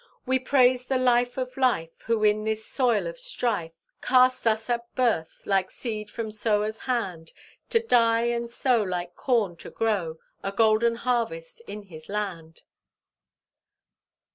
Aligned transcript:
We 0.25 0.39
praise 0.39 0.87
the 0.87 0.97
Life 0.97 1.37
of 1.37 1.55
Life, 1.57 1.91
Who 2.07 2.23
in 2.23 2.43
this 2.43 2.65
soil 2.65 3.05
of 3.05 3.19
strife 3.19 3.73
Casts 4.01 4.47
us 4.47 4.67
at 4.67 4.95
birth, 4.95 5.43
like 5.45 5.69
seed 5.69 6.09
from 6.09 6.31
sower's 6.31 6.79
hand; 6.89 7.31
To 7.69 7.79
die 7.79 8.21
and 8.23 8.49
so 8.49 8.81
Like 8.81 9.13
corn 9.15 9.57
to 9.57 9.69
grow 9.69 10.17
A 10.41 10.51
golden 10.53 10.95
harvest 10.95 11.61
in 11.67 11.83
his 11.83 12.09
land." 12.09 12.63